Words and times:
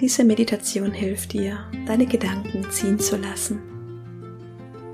Diese 0.00 0.22
Meditation 0.22 0.92
hilft 0.92 1.32
dir, 1.32 1.58
deine 1.86 2.06
Gedanken 2.06 2.70
ziehen 2.70 3.00
zu 3.00 3.16
lassen. 3.16 3.58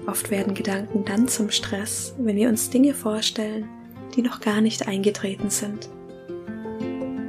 Oft 0.07 0.31
werden 0.31 0.55
Gedanken 0.55 1.05
dann 1.05 1.29
zum 1.29 1.51
Stress, 1.51 2.15
wenn 2.19 2.37
wir 2.37 2.49
uns 2.49 2.71
Dinge 2.71 2.95
vorstellen, 2.95 3.69
die 4.17 4.23
noch 4.23 4.41
gar 4.41 4.63
nicht 4.63 4.89
eingetreten 4.89 5.51
sind. 5.51 5.91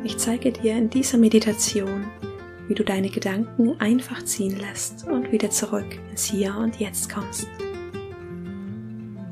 Ich 0.06 0.18
zeige 0.18 0.54
dir 0.54 0.78
in 0.78 0.90
dieser 0.90 1.18
Meditation, 1.18 2.06
wie 2.70 2.76
du 2.76 2.86
deine 2.86 3.10
Gedanken 3.10 3.78
einfach 3.82 4.24
ziehen 4.24 4.58
lässt 4.58 5.06
und 5.08 5.34
wieder 5.34 5.50
zurück 5.50 6.00
ins 6.10 6.24
Hier 6.24 6.56
und 6.56 6.80
Jetzt 6.80 7.14
kommst. 7.14 7.48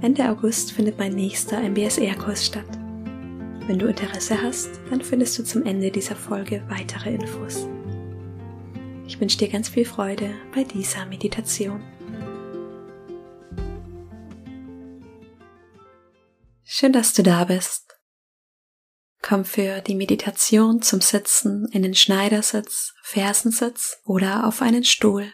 Ende 0.01 0.29
August 0.29 0.73
findet 0.73 0.99
mein 0.99 1.13
nächster 1.13 1.61
MBSR-Kurs 1.61 2.45
statt. 2.45 2.67
Wenn 3.67 3.79
du 3.79 3.87
Interesse 3.87 4.41
hast, 4.41 4.81
dann 4.89 4.99
findest 4.99 5.39
du 5.39 5.45
zum 5.45 5.63
Ende 5.63 5.91
dieser 5.91 6.17
Folge 6.17 6.61
weitere 6.67 7.13
Infos. 7.13 7.69
Ich 9.13 9.21
wünsche 9.21 9.37
dir 9.37 9.47
ganz 9.47 9.69
viel 9.69 9.85
Freude 9.85 10.33
bei 10.55 10.63
dieser 10.63 11.05
Meditation. 11.05 11.83
Schön, 16.63 16.91
dass 16.93 17.13
du 17.13 17.21
da 17.21 17.43
bist. 17.43 17.95
Komm 19.21 19.45
für 19.45 19.81
die 19.81 19.93
Meditation 19.93 20.81
zum 20.81 20.99
Sitzen 20.99 21.67
in 21.71 21.83
den 21.83 21.93
Schneidersitz, 21.93 22.95
Fersensitz 23.03 24.01
oder 24.03 24.47
auf 24.47 24.63
einen 24.63 24.83
Stuhl. 24.83 25.31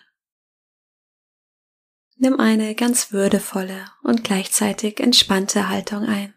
Nimm 2.18 2.38
eine 2.38 2.76
ganz 2.76 3.14
würdevolle 3.14 3.90
und 4.04 4.26
gleichzeitig 4.26 5.00
entspannte 5.00 5.70
Haltung 5.70 6.04
ein. 6.04 6.34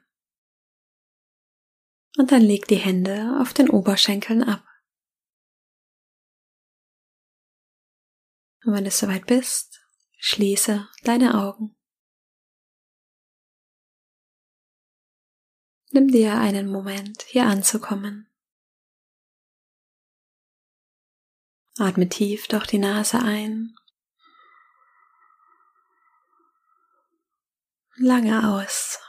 Und 2.17 2.31
dann 2.31 2.43
leg 2.43 2.69
die 2.69 2.77
Hände 2.77 3.37
auf 3.41 3.53
den 3.53 3.69
Oberschenkeln 3.69 4.45
ab. 4.45 4.63
Und 8.65 8.75
wenn 8.75 8.85
du 8.85 8.91
soweit 8.91 9.27
bist, 9.27 9.81
schließe 10.19 10.89
deine 11.03 11.35
Augen. 11.35 11.77
Nimm 15.91 16.09
dir 16.09 16.39
einen 16.39 16.71
Moment, 16.71 17.23
hier 17.23 17.45
anzukommen. 17.45 18.27
Atme 21.79 22.09
tief 22.09 22.49
durch 22.49 22.67
die 22.67 22.79
Nase 22.79 23.19
ein. 23.19 23.75
Lange 27.97 28.49
aus. 28.49 29.02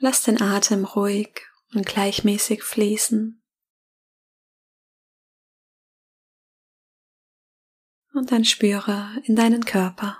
Lass 0.00 0.22
den 0.22 0.40
Atem 0.40 0.84
ruhig 0.84 1.42
und 1.74 1.84
gleichmäßig 1.84 2.62
fließen. 2.62 3.42
Und 8.14 8.30
dann 8.30 8.44
spüre 8.44 9.20
in 9.24 9.34
deinen 9.34 9.64
Körper. 9.64 10.18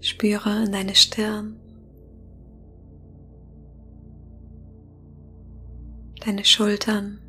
Spüre 0.00 0.64
in 0.64 0.72
deine 0.72 0.94
Stirn, 0.94 1.58
deine 6.20 6.44
Schultern, 6.44 7.23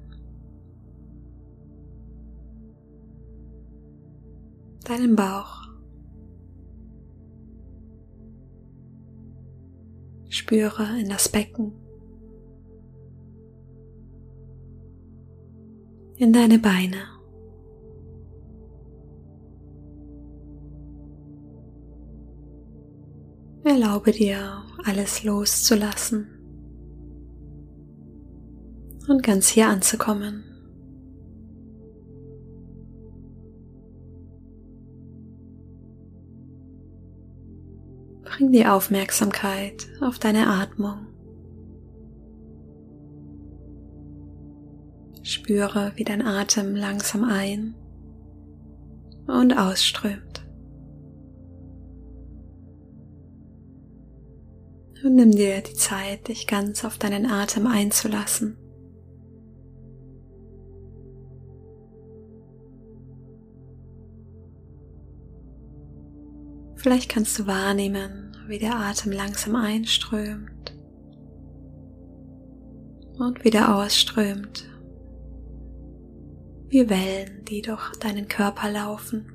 deinen 4.90 5.16
Bauch. 5.16 5.63
Spüre 10.29 11.00
in 11.00 11.09
das 11.09 11.29
Becken, 11.29 11.73
in 16.18 16.34
deine 16.34 16.59
Beine. 16.59 16.97
Erlaube 23.63 24.12
dir, 24.12 24.62
alles 24.85 25.24
loszulassen 25.24 26.28
und 29.07 29.24
ganz 29.24 29.47
hier 29.47 29.68
anzukommen. 29.69 30.55
Bring 38.35 38.51
die 38.51 38.66
Aufmerksamkeit 38.66 39.88
auf 40.01 40.19
deine 40.19 40.47
Atmung. 40.47 41.07
Spüre, 45.23 45.94
wie 45.96 46.03
dein 46.03 46.22
Atem 46.22 46.75
langsam 46.75 47.24
ein 47.24 47.75
und 49.28 49.53
ausströmt. 49.53 50.45
Und 55.06 55.16
nimm 55.16 55.31
dir 55.31 55.62
die 55.62 55.74
Zeit, 55.74 56.28
dich 56.28 56.45
ganz 56.45 56.84
auf 56.84 56.97
deinen 56.97 57.28
Atem 57.28 57.68
einzulassen. 57.68 58.57
Vielleicht 66.75 67.09
kannst 67.09 67.40
du 67.40 67.47
wahrnehmen, 67.47 68.25
wie 68.47 68.59
der 68.59 68.75
Atem 68.75 69.11
langsam 69.11 69.56
einströmt 69.56 70.75
und 73.17 73.44
wieder 73.44 73.75
ausströmt, 73.75 74.66
wie 76.67 76.89
Wellen, 76.89 77.45
die 77.45 77.61
durch 77.61 77.95
deinen 77.97 78.28
Körper 78.28 78.69
laufen. 78.72 79.31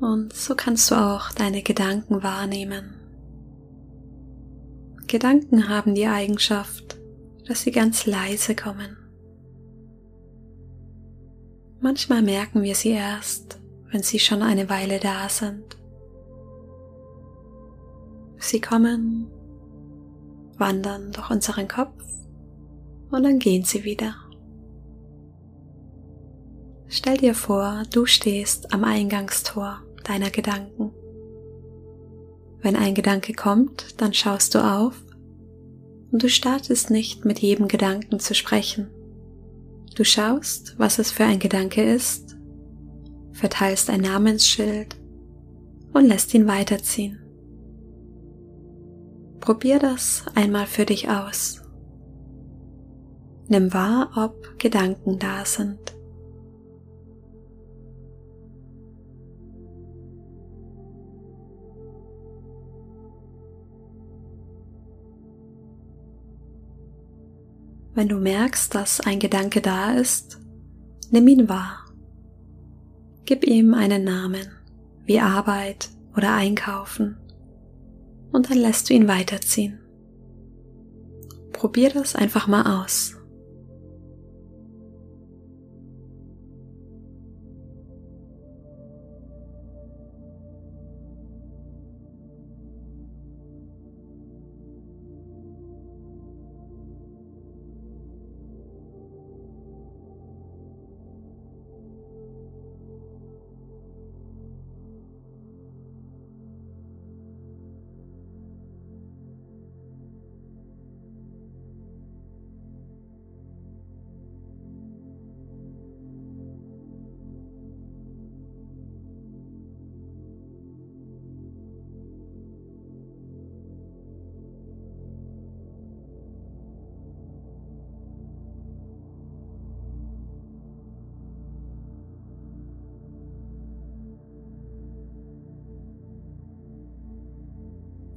Und 0.00 0.32
so 0.32 0.54
kannst 0.54 0.90
du 0.90 0.94
auch 0.94 1.30
deine 1.32 1.62
Gedanken 1.62 2.22
wahrnehmen. 2.22 2.99
Gedanken 5.10 5.68
haben 5.68 5.96
die 5.96 6.06
Eigenschaft, 6.06 6.96
dass 7.48 7.62
sie 7.62 7.72
ganz 7.72 8.06
leise 8.06 8.54
kommen. 8.54 8.96
Manchmal 11.80 12.22
merken 12.22 12.62
wir 12.62 12.76
sie 12.76 12.90
erst, 12.90 13.58
wenn 13.90 14.04
sie 14.04 14.20
schon 14.20 14.40
eine 14.40 14.70
Weile 14.70 15.00
da 15.00 15.28
sind. 15.28 15.76
Sie 18.38 18.60
kommen, 18.60 19.26
wandern 20.58 21.10
durch 21.10 21.28
unseren 21.28 21.66
Kopf 21.66 22.04
und 23.10 23.24
dann 23.24 23.40
gehen 23.40 23.64
sie 23.64 23.82
wieder. 23.82 24.14
Stell 26.86 27.16
dir 27.16 27.34
vor, 27.34 27.82
du 27.92 28.06
stehst 28.06 28.72
am 28.72 28.84
Eingangstor 28.84 29.82
deiner 30.04 30.30
Gedanken. 30.30 30.92
Wenn 32.62 32.76
ein 32.76 32.94
Gedanke 32.94 33.32
kommt, 33.32 34.00
dann 34.00 34.12
schaust 34.12 34.54
du 34.54 34.58
auf 34.58 34.94
und 36.12 36.22
du 36.22 36.28
startest 36.28 36.90
nicht 36.90 37.24
mit 37.24 37.38
jedem 37.38 37.68
Gedanken 37.68 38.20
zu 38.20 38.34
sprechen. 38.34 38.88
Du 39.94 40.04
schaust, 40.04 40.74
was 40.78 40.98
es 40.98 41.10
für 41.10 41.24
ein 41.24 41.38
Gedanke 41.38 41.82
ist, 41.82 42.36
verteilst 43.32 43.90
ein 43.90 44.00
Namensschild 44.00 44.96
und 45.92 46.06
lässt 46.06 46.34
ihn 46.34 46.46
weiterziehen. 46.46 47.18
Probier 49.40 49.78
das 49.78 50.24
einmal 50.34 50.66
für 50.66 50.84
dich 50.84 51.08
aus. 51.08 51.62
Nimm 53.48 53.72
wahr, 53.72 54.10
ob 54.16 54.58
Gedanken 54.58 55.18
da 55.18 55.44
sind. 55.44 55.96
Wenn 68.00 68.08
du 68.08 68.16
merkst, 68.16 68.74
dass 68.74 69.02
ein 69.02 69.18
Gedanke 69.18 69.60
da 69.60 69.92
ist, 69.92 70.38
nimm 71.10 71.28
ihn 71.28 71.50
wahr. 71.50 71.84
Gib 73.26 73.44
ihm 73.44 73.74
einen 73.74 74.04
Namen, 74.04 74.52
wie 75.04 75.20
Arbeit 75.20 75.90
oder 76.16 76.32
Einkaufen, 76.32 77.18
und 78.32 78.48
dann 78.48 78.56
lässt 78.56 78.88
du 78.88 78.94
ihn 78.94 79.06
weiterziehen. 79.06 79.80
Probier 81.52 81.90
das 81.90 82.16
einfach 82.16 82.46
mal 82.46 82.82
aus. 82.82 83.16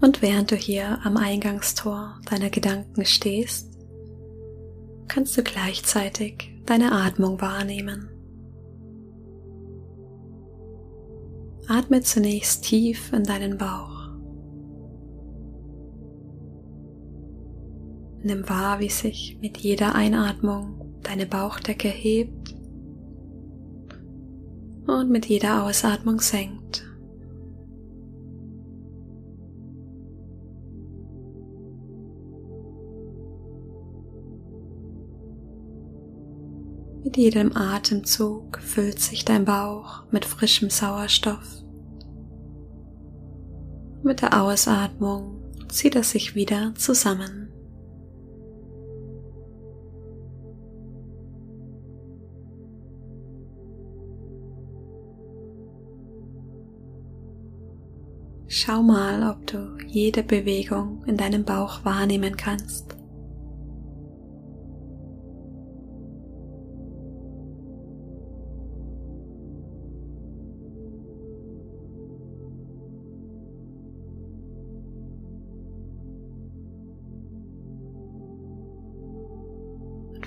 Und 0.04 0.22
während 0.22 0.52
du 0.52 0.58
hier 0.58 1.00
am 1.06 1.16
Eingangstor 1.16 2.20
deiner 2.30 2.50
Gedanken 2.50 3.06
stehst, 3.06 3.80
kannst 5.08 5.38
du 5.38 5.44
gleichzeitig 5.44 6.62
deine 6.66 6.92
Atmung 6.92 7.40
wahrnehmen. 7.40 8.10
Atme 11.70 12.02
zunächst 12.02 12.66
tief 12.66 13.14
in 13.14 13.24
deinen 13.24 13.58
Bauch. 13.58 14.10
Nimm 18.24 18.50
wahr, 18.50 18.82
wie 18.82 18.90
sich 18.90 19.38
mit 19.40 19.60
jeder 19.60 19.96
Einatmung 19.96 21.00
deine 21.02 21.26
Bauchdecke 21.26 21.88
hebt 21.88 22.54
und 24.86 25.10
mit 25.10 25.28
jeder 25.28 25.64
Ausatmung 25.64 26.20
senkt. 26.20 26.93
Mit 37.14 37.26
jedem 37.26 37.56
Atemzug 37.56 38.60
füllt 38.60 39.00
sich 39.00 39.24
dein 39.24 39.46
Bauch 39.46 40.02
mit 40.10 40.26
frischem 40.26 40.72
Sauerstoff. 40.72 41.62
Mit 44.02 44.24
der 44.24 44.42
Ausatmung 44.42 45.40
zieht 45.70 45.96
er 45.96 46.02
sich 46.02 46.34
wieder 46.34 46.74
zusammen. 46.74 47.52
Schau 58.48 58.82
mal, 58.82 59.30
ob 59.30 59.46
du 59.46 59.78
jede 59.86 60.24
Bewegung 60.24 61.04
in 61.06 61.18
deinem 61.18 61.46
Bauch 61.46 61.86
wahrnehmen 61.86 62.38
kannst. 62.38 63.03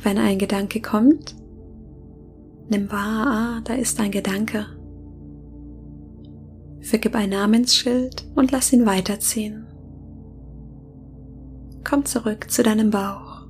Wenn 0.06 0.18
ein 0.18 0.38
Gedanke 0.38 0.80
kommt, 0.80 1.34
nimm 2.68 2.92
wahr, 2.92 3.26
ah, 3.26 3.60
da 3.64 3.74
ist 3.74 3.98
ein 3.98 4.12
Gedanke. 4.12 4.66
Vergib 6.80 7.16
ein 7.16 7.30
Namensschild 7.30 8.24
und 8.36 8.52
lass 8.52 8.72
ihn 8.72 8.86
weiterziehen. 8.86 9.66
Komm 11.82 12.04
zurück 12.04 12.48
zu 12.52 12.62
deinem 12.62 12.90
Bauch. 12.90 13.48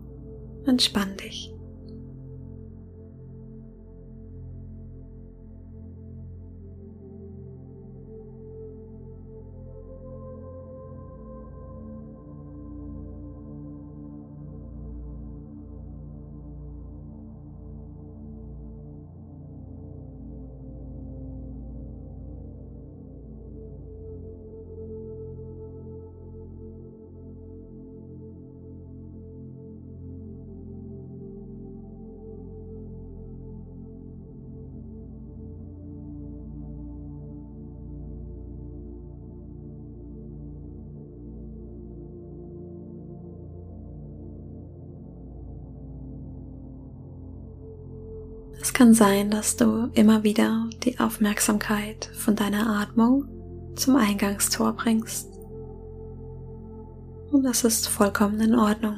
Entspann 0.64 1.14
dich. 1.18 1.52
Kann 48.76 48.92
sein, 48.92 49.30
dass 49.30 49.56
du 49.56 49.88
immer 49.94 50.22
wieder 50.22 50.68
die 50.84 51.00
Aufmerksamkeit 51.00 52.10
von 52.12 52.36
deiner 52.36 52.78
Atmung 52.78 53.24
zum 53.74 53.96
Eingangstor 53.96 54.74
bringst. 54.74 55.32
Und 57.30 57.42
das 57.42 57.64
ist 57.64 57.88
vollkommen 57.88 58.38
in 58.38 58.54
Ordnung. 58.54 58.96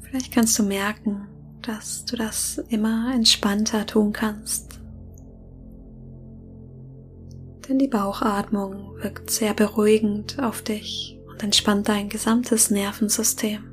Vielleicht 0.00 0.32
kannst 0.32 0.58
du 0.58 0.62
merken, 0.62 1.28
dass 1.60 2.06
du 2.06 2.16
das 2.16 2.56
immer 2.70 3.12
entspannter 3.14 3.84
tun 3.84 4.14
kannst. 4.14 4.80
Denn 7.68 7.78
die 7.78 7.88
Bauchatmung 7.88 8.94
wirkt 9.02 9.30
sehr 9.30 9.52
beruhigend 9.52 10.42
auf 10.42 10.62
dich 10.62 11.19
entspannt 11.42 11.88
dein 11.88 12.08
gesamtes 12.08 12.70
Nervensystem. 12.70 13.69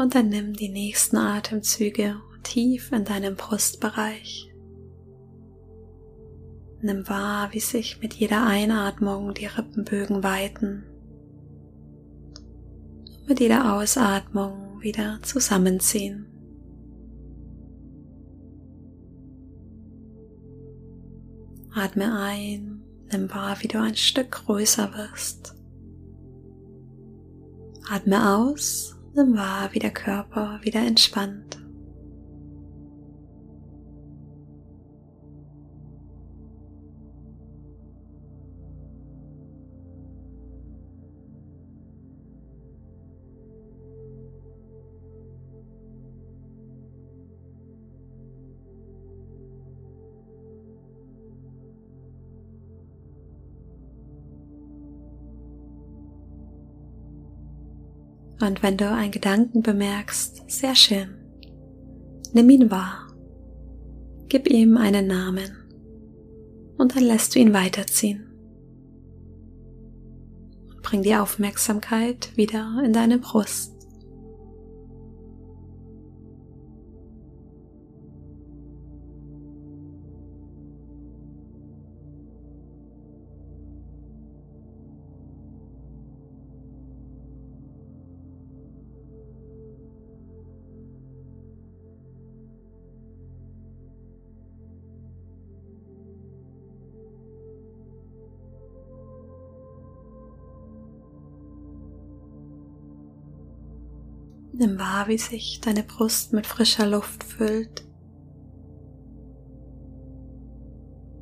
Und 0.00 0.14
dann 0.14 0.30
nimm 0.30 0.54
die 0.54 0.70
nächsten 0.70 1.18
Atemzüge 1.18 2.16
tief 2.42 2.90
in 2.90 3.04
deinem 3.04 3.36
Brustbereich. 3.36 4.50
Nimm 6.80 7.06
wahr, 7.06 7.52
wie 7.52 7.60
sich 7.60 8.00
mit 8.00 8.14
jeder 8.14 8.46
Einatmung 8.46 9.34
die 9.34 9.44
Rippenbögen 9.44 10.22
weiten. 10.22 10.84
Mit 13.28 13.40
jeder 13.40 13.74
Ausatmung 13.74 14.80
wieder 14.80 15.18
zusammenziehen. 15.22 16.24
Atme 21.74 22.18
ein, 22.18 22.80
nimm 23.12 23.28
wahr, 23.28 23.58
wie 23.60 23.68
du 23.68 23.78
ein 23.78 23.96
Stück 23.96 24.30
größer 24.30 24.94
wirst. 24.94 25.54
Atme 27.90 28.34
aus, 28.34 28.96
nimm 29.14 29.36
wahr, 29.36 29.70
wie 29.72 29.78
der 29.78 29.92
Körper 29.92 30.60
wieder 30.62 30.80
entspannt. 30.80 31.59
Und 58.40 58.62
wenn 58.62 58.76
du 58.76 58.90
einen 58.90 59.10
Gedanken 59.10 59.62
bemerkst, 59.62 60.50
sehr 60.50 60.74
schön, 60.74 61.14
nimm 62.32 62.48
ihn 62.48 62.70
wahr, 62.70 63.06
gib 64.28 64.48
ihm 64.48 64.76
einen 64.76 65.06
Namen 65.06 65.56
und 66.78 66.96
dann 66.96 67.04
lässt 67.04 67.34
du 67.34 67.38
ihn 67.38 67.52
weiterziehen. 67.52 68.26
Bring 70.82 71.02
die 71.02 71.14
Aufmerksamkeit 71.14 72.34
wieder 72.36 72.82
in 72.84 72.92
deine 72.92 73.18
Brust. 73.18 73.79
Nimm 104.60 104.78
wahr, 104.78 105.08
wie 105.08 105.16
sich 105.16 105.62
deine 105.62 105.82
Brust 105.82 106.34
mit 106.34 106.46
frischer 106.46 106.86
Luft 106.86 107.24
füllt 107.24 107.88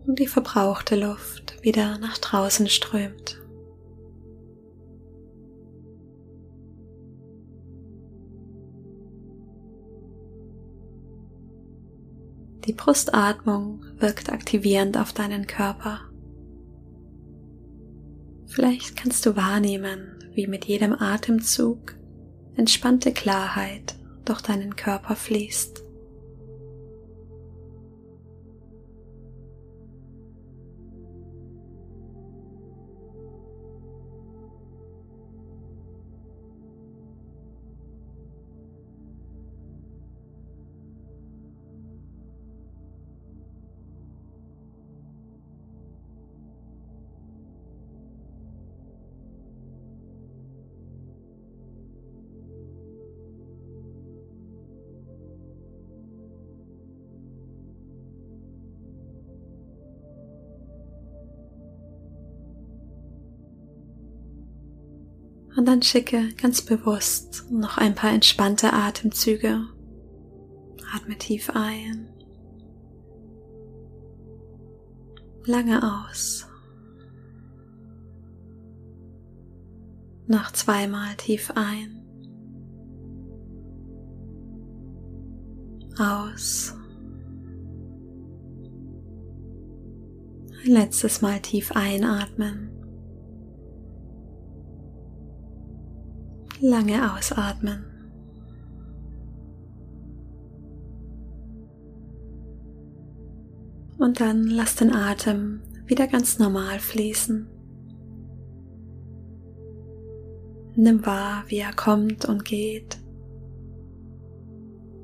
und 0.08 0.18
die 0.18 0.26
verbrauchte 0.26 0.96
Luft 0.96 1.62
wieder 1.62 1.98
nach 1.98 2.18
draußen 2.18 2.68
strömt. 2.68 3.40
Die 12.66 12.72
Brustatmung 12.72 13.84
wirkt 13.98 14.32
aktivierend 14.32 14.98
auf 14.98 15.12
deinen 15.12 15.46
Körper. 15.46 16.00
Vielleicht 18.46 18.96
kannst 18.96 19.24
du 19.26 19.36
wahrnehmen, 19.36 20.18
wie 20.32 20.48
mit 20.48 20.64
jedem 20.64 20.92
Atemzug 20.92 21.97
entspannte 22.58 23.12
Klarheit 23.12 23.94
durch 24.24 24.40
deinen 24.42 24.74
Körper 24.74 25.14
fließt. 25.14 25.84
Und 65.56 65.66
dann 65.66 65.82
schicke 65.82 66.34
ganz 66.40 66.62
bewusst 66.62 67.46
noch 67.50 67.78
ein 67.78 67.94
paar 67.94 68.12
entspannte 68.12 68.72
Atemzüge. 68.72 69.66
Atme 70.94 71.16
tief 71.18 71.50
ein. 71.54 72.08
Lange 75.44 75.82
aus. 75.82 76.46
Noch 80.26 80.52
zweimal 80.52 81.14
tief 81.16 81.52
ein. 81.54 82.04
Aus. 85.98 86.74
Ein 90.64 90.72
letztes 90.72 91.22
Mal 91.22 91.40
tief 91.40 91.72
einatmen. 91.72 92.77
Lange 96.60 97.14
ausatmen. 97.14 97.84
Und 103.98 104.20
dann 104.20 104.44
lass 104.44 104.76
den 104.76 104.92
Atem 104.92 105.60
wieder 105.86 106.06
ganz 106.06 106.38
normal 106.38 106.78
fließen. 106.78 107.48
Nimm 110.76 111.04
wahr, 111.04 111.42
wie 111.48 111.58
er 111.58 111.72
kommt 111.72 112.24
und 112.26 112.44
geht. 112.44 112.98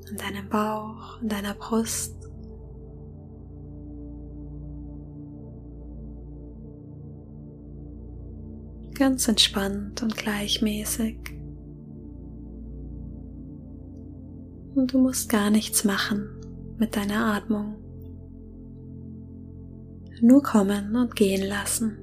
In 0.09 0.17
deinem 0.17 0.49
Bauch, 0.49 1.21
in 1.21 1.29
deiner 1.29 1.55
Brust. 1.55 2.15
Ganz 8.95 9.27
entspannt 9.27 10.05
und 10.05 10.17
gleichmäßig. 10.17 11.35
Und 14.75 14.93
du 14.93 14.99
musst 14.99 15.29
gar 15.29 15.51
nichts 15.51 15.85
machen 15.85 16.29
mit 16.79 16.97
deiner 16.97 17.35
Atmung. 17.35 17.77
Nur 20.21 20.43
kommen 20.43 20.97
und 20.97 21.17
gehen 21.17 21.47
lassen. 21.47 21.99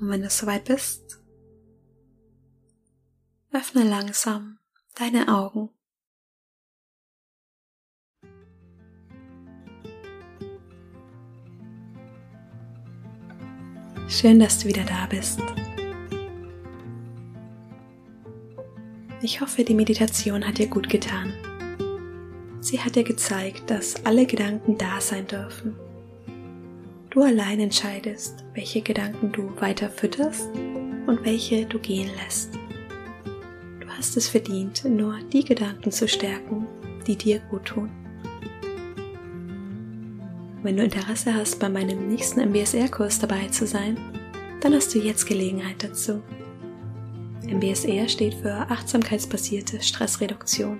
Und 0.00 0.08
wenn 0.08 0.22
du 0.22 0.30
soweit 0.30 0.64
bist, 0.64 1.20
öffne 3.52 3.84
langsam 3.84 4.58
deine 4.94 5.28
Augen. 5.28 5.68
Schön, 14.08 14.40
dass 14.40 14.58
du 14.58 14.68
wieder 14.68 14.84
da 14.84 15.06
bist. 15.06 15.40
Ich 19.22 19.42
hoffe, 19.42 19.64
die 19.64 19.74
Meditation 19.74 20.46
hat 20.46 20.56
dir 20.56 20.66
gut 20.66 20.88
getan. 20.88 21.34
Sie 22.60 22.80
hat 22.80 22.96
dir 22.96 23.04
gezeigt, 23.04 23.68
dass 23.70 24.04
alle 24.06 24.24
Gedanken 24.24 24.78
da 24.78 25.00
sein 25.00 25.26
dürfen 25.26 25.89
Du 27.10 27.22
allein 27.22 27.58
entscheidest, 27.58 28.44
welche 28.54 28.82
Gedanken 28.82 29.32
du 29.32 29.50
weiter 29.60 29.90
fütterst 29.90 30.48
und 31.08 31.24
welche 31.24 31.66
du 31.66 31.80
gehen 31.80 32.08
lässt. 32.22 32.54
Du 33.80 33.88
hast 33.88 34.16
es 34.16 34.28
verdient, 34.28 34.84
nur 34.84 35.18
die 35.32 35.44
Gedanken 35.44 35.90
zu 35.90 36.06
stärken, 36.06 36.68
die 37.08 37.16
dir 37.16 37.40
gut 37.50 37.64
tun. 37.64 37.90
Wenn 40.62 40.76
du 40.76 40.84
Interesse 40.84 41.34
hast, 41.34 41.58
bei 41.58 41.68
meinem 41.68 42.06
nächsten 42.06 42.48
MBSR-Kurs 42.48 43.18
dabei 43.18 43.48
zu 43.48 43.66
sein, 43.66 43.98
dann 44.60 44.72
hast 44.72 44.94
du 44.94 45.00
jetzt 45.00 45.26
Gelegenheit 45.26 45.82
dazu. 45.82 46.22
MBSR 47.42 48.08
steht 48.08 48.34
für 48.34 48.52
achtsamkeitsbasierte 48.52 49.82
Stressreduktion. 49.82 50.78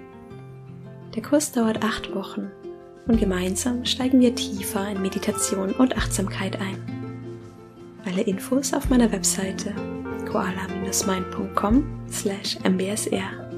Der 1.17 1.23
Kurs 1.23 1.51
dauert 1.51 1.83
acht 1.83 2.15
Wochen 2.15 2.53
und 3.07 3.19
gemeinsam 3.19 3.85
steigen 3.85 4.21
wir 4.21 4.35
tiefer 4.35 4.91
in 4.91 5.03
Meditation 5.03 5.73
und 5.73 5.97
Achtsamkeit 5.97 6.61
ein. 6.61 6.77
Alle 8.05 8.23
Infos 8.23 8.73
auf 8.73 8.89
meiner 8.89 9.11
Webseite 9.13 9.75
koala-mind.com 10.31 11.85
slash 12.11 12.57
mbsr. 12.63 13.51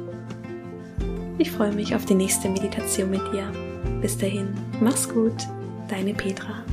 Ich 1.39 1.51
freue 1.51 1.73
mich 1.73 1.95
auf 1.95 2.05
die 2.05 2.15
nächste 2.15 2.49
Meditation 2.49 3.11
mit 3.11 3.21
dir. 3.33 3.51
Bis 4.01 4.17
dahin, 4.17 4.49
mach's 4.81 5.09
gut, 5.09 5.47
deine 5.89 6.15
Petra. 6.15 6.65